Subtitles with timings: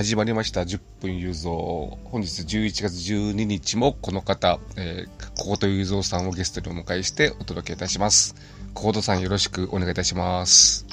[0.00, 0.62] はい、始まりました。
[0.62, 1.52] 10分雄三。
[1.52, 8.34] 本日11月12日もこの方、えー、小言雄三さんをゲストにお迎えしてお届けいたします。
[8.72, 10.86] 小言さんよろしくお願いいたします。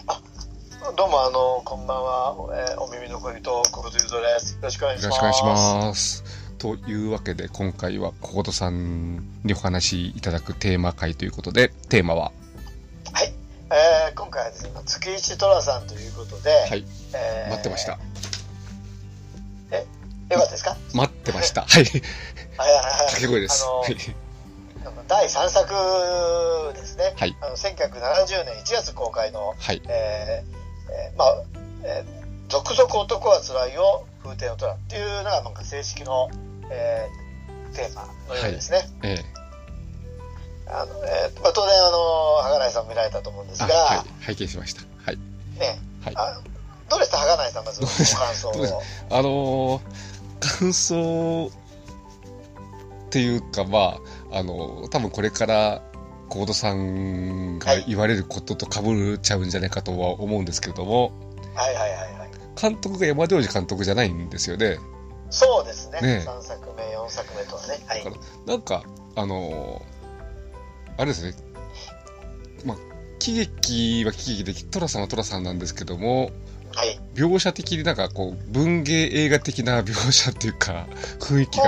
[0.97, 2.35] どうも、あの、こんばんは。
[2.69, 4.55] えーお耳の恋人、小言ゆぞです。
[4.55, 5.21] よろしくお願いしよます。
[5.21, 6.23] ろしくお願いします。
[6.57, 12.33] というわけで、今回は小言さんにお話しいただくテーマ会ということで、テーマは、
[13.13, 13.33] はい。
[13.71, 16.83] えー今回はですね、月一寅さんということで、はい、
[17.13, 17.97] えー待ってました。。
[20.29, 20.77] よかったですか？
[20.93, 21.61] 待ってました。
[21.61, 21.91] はい、はい
[22.57, 22.83] はいはい。
[23.07, 23.63] 掛け声です。
[23.63, 23.95] あのはい、
[25.07, 27.13] 第3作ですね。
[27.17, 31.43] はいあの1970年1月公開の、はい、えーえーまあ、
[31.83, 32.17] えー
[32.49, 36.29] 続々男は辛いよ、風天の虎っていうのが、なんか正式の、
[36.69, 38.87] えーテーマのようですね。
[39.03, 39.17] え
[40.65, 41.97] あのえーまあ、当然、あの、
[42.35, 44.81] はがないさんも見られたと思うんですー、が、あ、はい、拝見しました。
[45.05, 45.17] はい、
[45.59, 46.13] ね、はい。
[46.15, 46.39] あ
[46.89, 48.81] どうでした、はがないさん、まず、ご感想を。
[49.09, 50.16] あのー
[50.59, 51.51] 感想
[53.07, 53.99] っていうか、ま
[54.31, 55.83] あ、あの多分これから、
[56.29, 58.81] コードさんが言われることと被
[59.13, 61.13] っちゃうんじゃないかとは思うんですけれども、
[61.55, 62.29] はいはいはいはい。
[62.61, 64.77] 監督が山田洋次監督じゃないんですよね。
[65.29, 66.01] そうですね。
[66.01, 67.79] ね3作目、4作目とはね。
[67.87, 68.03] はい。
[68.03, 68.83] だからなんか、
[69.15, 69.97] あのー
[70.97, 71.35] あれですね、
[72.65, 72.77] まあ、
[73.19, 76.31] 喜劇は喜劇で、トラさんはトラさんなんですけども、
[76.77, 76.99] はい。
[77.15, 80.85] 描写的になんかこう、文芸映画的な描写っていうか、
[81.19, 81.63] 雰囲気が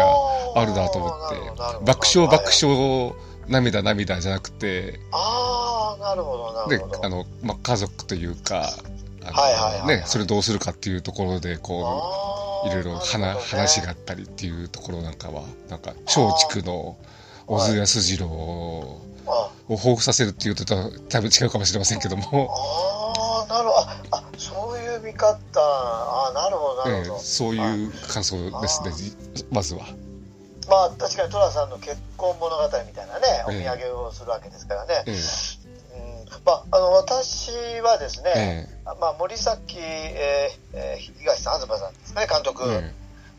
[0.56, 2.52] あるなと思って、爆笑爆。
[2.54, 3.16] 笑、
[3.48, 8.72] 涙涙じゃなくて、ああ、なるほど、なでるほど。、あの、まあ、家族というか、
[9.88, 16.98] ね、それどうするかっていうところで、こう、いろいろ話,、があったりっていうところなんかは、なんか、松竹の
[17.48, 20.76] 小津安二郎をあ彷彿させるっていうと、多
[21.22, 23.82] 分違うかもしれませんけども、あー、なるほ
[24.12, 24.19] ど。
[25.28, 25.60] あ、あそういう見方。
[25.60, 27.20] ああ、なるほど、なええるほど。
[27.22, 28.92] そういう感想ですね、
[29.52, 29.86] まずは。
[30.70, 33.56] まあ、確かに寅さんの結婚物語みたいなね、おえ。
[33.56, 35.04] え土産をするわけですからね。
[35.08, 35.16] ええ。
[35.16, 38.68] うん、まあ、あの、私はですね、え
[39.00, 42.94] まあ、森崎、えーえー東さん、東さんですかね、監督、え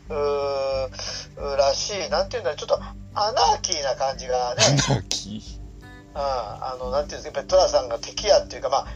[0.09, 2.79] うーらしい、なんていうんだろう、ちょっと
[3.13, 5.41] アナーキーな感じがね、アナーキ
[6.13, 8.87] うん、あの、なんていうんですか、やっぱり寅さんが敵やっていうか、まあ、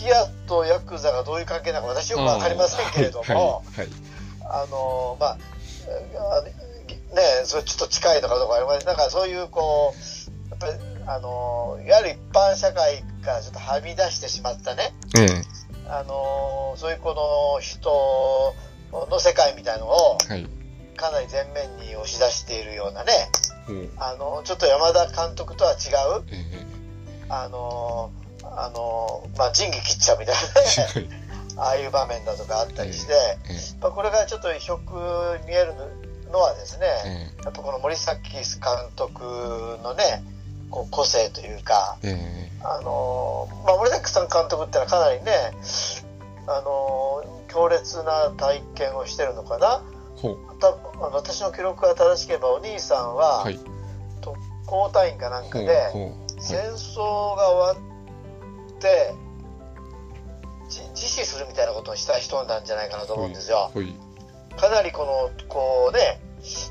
[0.00, 3.88] て敵やとヤクザがどういう関係なのか私よくわかりませんけれども、はい、はい、
[4.42, 5.38] あの、まあ、
[7.14, 8.86] ね、それちょっと近いのかどうかありません。
[8.86, 10.72] なんかそういう、こう、やっぱり、
[11.06, 15.26] あの、いわゆる一般社会からちょっとはみ出してしまったね、ええ。
[15.88, 18.54] あのそういうこの人
[18.92, 20.46] の世界みたいのをはい。
[20.96, 23.12] かなり前面に押し出しているようなね、
[23.66, 23.88] ほう。
[23.96, 25.74] あの、ちょっと山田監督とは違
[26.20, 26.66] う、ええ。
[27.30, 28.10] あの、
[28.56, 30.40] あの、まあ、仁義切っちゃうみたいは
[31.00, 31.04] い。
[31.04, 31.20] なね、
[31.56, 34.94] ああいう場面だとかあったりして、えまあ、これがちょっとよく
[35.46, 35.74] 見える
[36.30, 37.44] のはですね、ええ。
[37.44, 38.42] やっぱこの森崎監
[38.96, 39.24] 督
[39.82, 40.24] のね、
[40.70, 45.32] こう個性というか、ええあのーまあ、森崎さん監督ってのはかなりね、
[46.46, 49.82] あのー強烈な体験をしてるのかな。
[51.00, 53.58] 私の記録が正しければお兄さんははい。
[54.20, 55.66] 特攻隊員かなんかで。
[56.38, 57.89] 戦争が終わって、
[60.68, 63.70] じ自死するみたいなことをした人なんじゃないかなと思うんですよ。
[64.56, 66.20] かなりこの、こうね、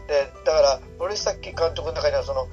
[0.07, 2.47] で、だから、森崎監督の中にはその、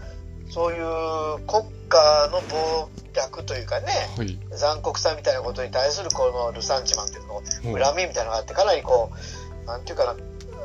[0.51, 4.39] そういう国家の暴虐というかね、ほい。
[4.51, 7.43] 残酷さみたいなことに対するこのルサンチマンっていうの
[7.85, 9.11] 恨みみたいなのがあって、かなりこ
[9.65, 10.11] う、なんていうかな、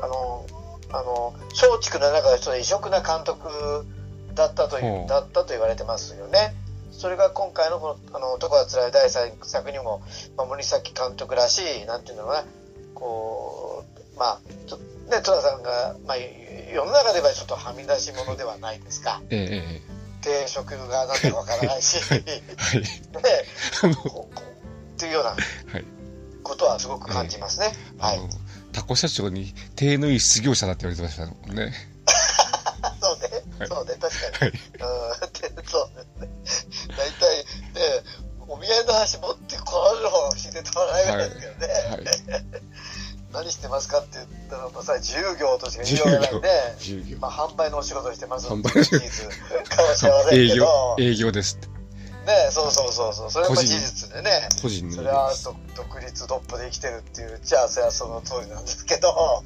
[0.02, 0.46] あの、
[0.92, 3.48] あの、松竹の中でちょっと異色な監督
[4.34, 6.54] だったという、だったと言われてますよね。
[7.02, 10.04] それが今回のこの、あの、男は辛い第3作にも、
[10.36, 12.44] まあ、森崎監督らしい、なんていうのかな、
[12.94, 13.84] こ
[14.14, 14.76] う、まあ、ちょ
[15.10, 19.20] ね、寅さんが、まあ、世の中ではちょっとはみ出し物ではないですか。
[19.30, 22.24] えええ定職がなんだかわからないし、 ね、っ
[24.96, 25.84] ていうようなはい。
[26.44, 27.74] ことはすごく感じますね。
[27.98, 28.20] はい。
[28.72, 31.74] タコ社長に、手のいい失業者だって言われてましたもんね。
[33.02, 34.52] そうね、はいそうね、確かはい。
[34.52, 34.58] に。
[34.58, 36.31] うん、で そうですね。
[36.96, 37.44] 大体、ね、
[38.48, 41.68] お見合いの話持ってこられる方が不思議でたまらないぐらいですけどね。
[41.90, 42.52] はい。
[43.32, 47.16] 何してますかって言ったら、まあ、さ、自由業としか言いようがないんで。
[47.18, 49.28] まあ、販売のお仕事をしてますっていう事実
[49.74, 51.68] かもしれません営業けど、、営業ですって。
[52.26, 54.48] ね、そうそうそうそう、それは事実でね。
[54.60, 55.32] 個人それは
[55.74, 59.42] 独立独歩で生きてるっていうじゃあそれはその通りなんですけど、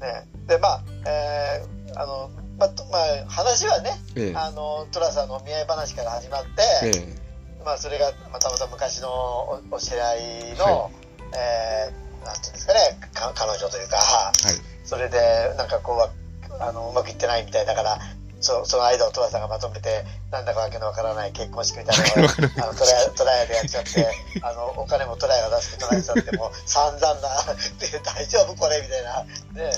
[0.00, 2.30] ね、でまあ、えーあの
[2.60, 4.36] まあ、とまあ、話はね、ええ。
[4.36, 6.50] あの寅さんのお見合い話から始まって、
[6.84, 7.64] ええ。
[7.64, 10.14] まあ、それが、まあ、たまたま昔のおお知り合
[10.52, 10.90] いの、は
[11.34, 12.80] えーなんていうんですかね、
[13.14, 14.84] か彼女というか、はい。
[14.84, 16.10] それで、なんかこうわ、
[16.60, 17.98] あの、うまくいってないみたいだから、
[18.40, 22.30] そその間を戸田さんがまとめて、なんだかわけのわからない結婚式みたいなのを、
[22.64, 24.06] あのトライトライアでやっちゃって、
[24.42, 27.20] あの、お金もトライが出してトライされても、散々な、
[27.78, 29.72] で、 大丈夫これみたいな、ね、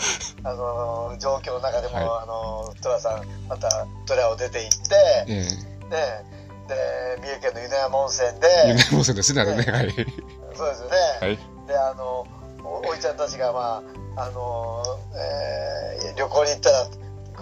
[0.45, 6.25] あの、状況の中でも、はいあの、戸田さん、またトライを出て行って、ええね、
[6.69, 8.39] で、三重県の湯山温泉ー。
[8.39, 9.73] で、夢もそうですね、あれね。
[9.73, 9.93] はい。
[10.57, 10.97] そうですよね。
[11.21, 11.39] はい。
[11.67, 12.27] であの
[12.65, 13.83] おおいちゃんたちが、ま
[14.17, 14.83] ああの
[15.15, 16.87] えー旅行に行ったら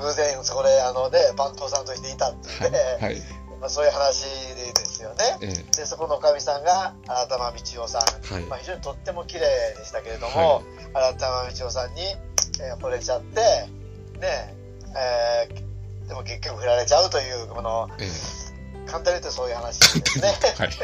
[0.00, 3.16] 偶然そこであの、ね、番頭さんとしていたって言って、はい。
[3.60, 5.38] まあ、そういう話ですよね。
[5.42, 9.40] ええでそこのおかみさんが新玉道夫さん、はいまあ、非常にとっても綺麗
[9.76, 10.62] でしたけれども、
[10.94, 13.40] 新玉道夫さんに、えー惚れちゃって、
[14.18, 14.56] ね
[14.96, 18.08] えーでも結局振られちゃうというこのえ
[18.86, 20.34] 簡単に言うとそういう話ですね。
[20.58, 20.70] えはい。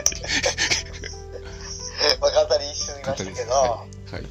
[2.20, 3.16] まあ簡単に一瞬言いま。
[3.16, 3.52] したけど。
[3.52, 4.14] はい。
[4.14, 4.26] はい。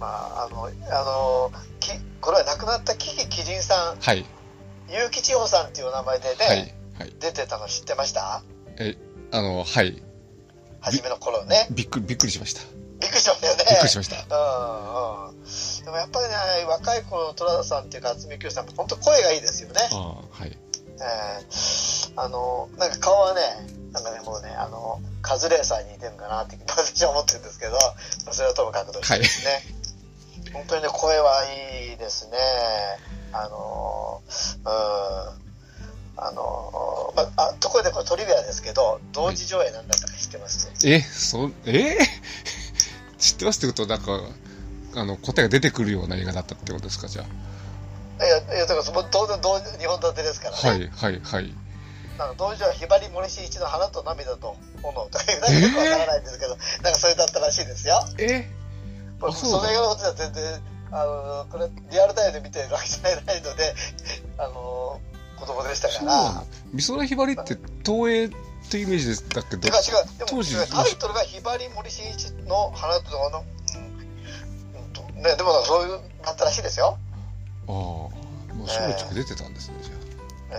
[0.00, 0.70] まあ、あの、あ
[1.04, 1.52] の、
[1.86, 4.24] きこれは亡くなったキキキリンさん、はい。
[4.88, 6.74] 結城千穂さんっていうお名前でね、はい。
[6.98, 7.14] はい。
[7.20, 8.42] 出てたの知ってました？
[8.78, 8.96] え、
[9.32, 10.02] あの、はい。
[10.80, 11.66] 初めの頃ね。
[11.70, 12.60] びっくり、びっくりしました。
[13.00, 13.64] びっくりしましたよね。
[13.68, 14.16] びっくりしました。
[14.16, 15.84] うんうん。
[15.84, 16.34] でもやっぱりね、
[16.68, 19.80] 若い頃の虎田さんっていうか、渥美清さん、本当声がいいですよね。
[19.92, 20.56] ああ、はい。
[20.98, 23.40] えーあの、なんか顔はね、
[23.92, 27.78] なんかね、もうね、あの、カズレーサーに似てるかなって私は思ってるんですけど、ま
[28.30, 29.60] あそれはともかくとしてですね。
[30.56, 31.44] 本当にね、声は
[31.90, 32.36] いいですね。
[33.32, 34.22] あの、
[34.64, 35.46] うん。
[36.18, 41.98] あの、まあ、ところでこれトリビアですけど、同時上映なんだったか知ってます、え、そ、え？
[43.18, 44.20] 知ってますってことは、なんか、
[44.94, 47.26] あの、答えが出てくるような映画だったってことですか、じゃい
[48.20, 50.74] や、いや、だからその当然同日本立てですからあ。
[50.78, 50.90] ね。
[51.00, 51.54] はい、はい、はい。
[52.16, 58.02] なんか同時はひばり森進一の花と涙と炎とかなんかよくわからないんですけど、なんかそれだったらしいですよ。
[58.16, 58.50] え
[59.20, 60.60] そその映画のことは全然、
[60.92, 63.74] あの、これ、リアルタイムで見てるわけじゃないので、
[64.38, 65.00] あの、
[65.36, 68.30] 子供でしたから美空ひばりって東映っ
[68.70, 73.44] てイメージだけどてか、違う、でも当時違うタイトルがひばり森進一の花とあの、
[75.16, 76.98] うんね、でもそういう、なったらしいですよ。
[77.68, 78.10] ああ、も
[78.54, 79.92] う松竹出てたんですね、じゃ
[80.52, 80.56] え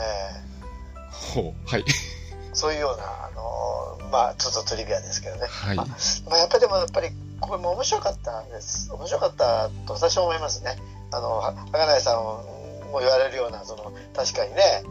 [0.96, 1.12] あ。
[1.12, 1.84] ほう、はい。
[1.88, 2.18] え
[2.54, 5.46] そういうような、あの、まあ、ちょっとトリビアですけどね。
[5.48, 5.76] はい。
[5.76, 5.86] ま
[6.32, 7.10] あ、やっぱりでも、やっぱり、
[7.42, 8.92] これも面白かったです。
[8.92, 10.78] 面白かったと私は思いますね。
[11.12, 14.84] あの、ははがないさんも言われるような、その、確かにね、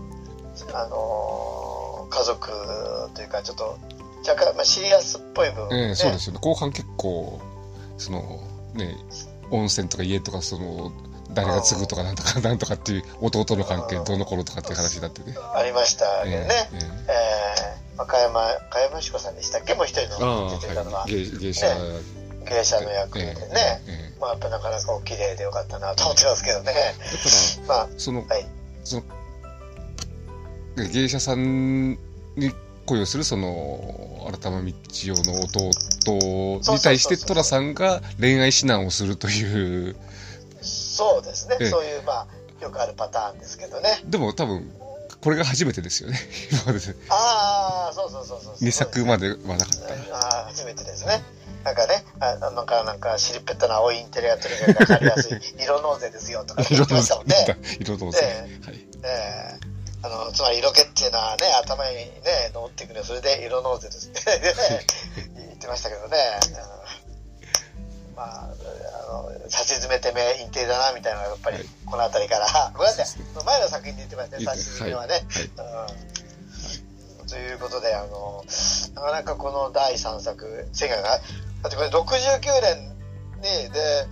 [0.73, 2.51] あの、家族
[3.15, 3.79] というか、ちょっと、
[4.27, 6.41] 若干、まあ、シリアスっぽい部分、ねええそうですよね。
[6.43, 7.41] 後半結構、
[7.99, 8.41] その、
[8.75, 8.97] ね、
[9.51, 10.93] 温泉とか家とか、その、
[11.33, 15.37] 誰が継ぐとかなんとか なんとかっていう弟の関係どうの頃とかっていう話になってね。
[15.55, 16.69] ありましたけどね。
[16.73, 16.79] ええ
[17.09, 17.15] え
[17.97, 19.75] えー、赤山、赤山志子さんでしたっけ？
[19.75, 21.13] もう一人のあ、出てたのは、はい。
[21.13, 21.53] 芸芸
[22.55, 23.33] 者芸者の役でね。
[23.35, 26.73] ええええまあ、やっぱなかなかお綺麗でよかったなと思ってますけどね。
[26.73, 26.79] だか
[27.67, 28.47] ら、まあ、その、はい。
[28.83, 29.03] その、
[30.91, 31.99] 芸者さん
[32.37, 32.53] に
[32.87, 34.73] 恋をするその、新玉道
[35.13, 35.41] 夫の
[36.61, 39.97] 弟に対して寅さんが恋愛指南をするという、
[40.63, 41.57] そうですね。
[41.61, 42.27] ええそういう、まあ、
[42.63, 44.01] よくあるパターンですけどね。
[44.05, 44.71] でも多分、
[45.21, 46.19] これが初めてですよね。
[46.51, 46.79] 今まで
[47.11, 48.55] ああ、そうそうそうそう。
[48.57, 49.69] 2作まではなかっ
[50.13, 51.23] ああ、初めてですね。
[51.67, 56.71] なんかね、あなんか、なんか、尻っぺったな青いインテリアとにかくわかりやすい、 色納税ですよとかた。
[56.71, 57.59] 言ってましたもんね。
[57.81, 58.21] 色どうぞ。
[58.23, 58.87] えはい。
[59.03, 59.67] ええ
[60.03, 64.23] あの、つまり色気っていうのはね、頭にね、乗っていくね、それで色納税ですって
[65.35, 66.17] 言ってましたけどね。
[66.51, 75.15] うんまあ、あの、差し詰めてめインテリだな、みたいなのがやっぱりはい、この辺りから、ごめんなさい前の作品で言ってましたね、差し詰めはね。
[75.15, 75.25] はい。
[75.25, 76.27] うん
[77.29, 78.45] ということで、あの、
[78.95, 81.21] なかなかこの第3作、世界が、
[81.67, 84.07] だってこれ69年に、で、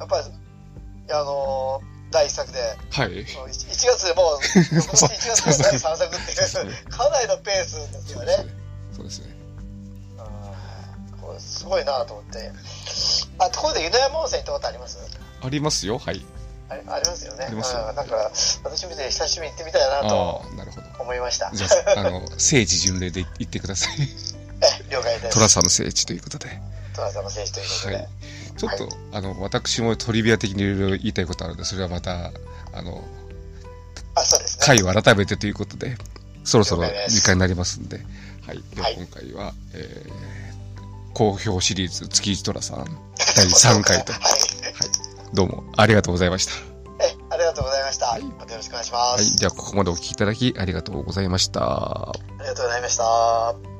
[0.00, 2.58] やっぱり、あの、第1作で、
[2.90, 3.24] はい。
[3.24, 8.46] 1月でもう、今年1月で第3作っていう、かなりのペースですよね。
[8.92, 9.26] そうですね。
[10.18, 12.52] うんこれすごいなと思って。
[13.38, 14.98] あ、ところで湯の山温泉行ったことあります？
[15.42, 15.98] ありますよ。
[15.98, 16.24] はい。
[16.68, 17.44] ありありますよね。
[17.46, 18.30] ありますようんなんか、
[18.64, 20.42] 私見て久しぶりに行ってみたいなあと。
[21.00, 21.50] 思いました。
[21.52, 23.96] じゃあ、あの、聖地巡礼で言ってください。
[24.62, 25.34] え、了解です。
[25.36, 26.60] 寅さんの聖地ということで。
[26.96, 27.94] トラさんの選手ということで。
[27.96, 28.08] はい
[28.56, 32.32] ちょっと、はあの、私もトリビア的にいろいろ言いたいことあるので、それはまた、
[32.72, 33.04] あの、
[34.14, 34.64] あ、そうですね。
[34.64, 35.96] 回を改めてということで、
[36.42, 37.98] そろそろ時間になりますんで、
[38.46, 38.62] はい。
[38.74, 42.86] でははい今回は、えー、好評シリーズ月一寅さん
[43.36, 44.22] 第3回と、 はい。
[45.34, 46.52] どうもありがとうございました。
[47.04, 48.06] え、ありがとうございました。
[48.06, 49.30] はいまたよろしくお願いします。
[49.30, 49.36] はい。
[49.36, 51.60] ではここまでお聞きいただきありがとうございました。
[51.60, 53.75] ありがとうございました。